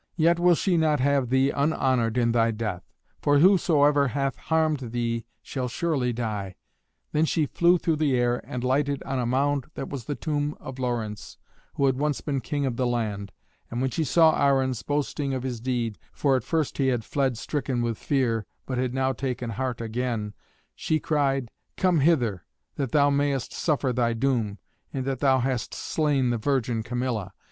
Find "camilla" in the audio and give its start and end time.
26.81-27.33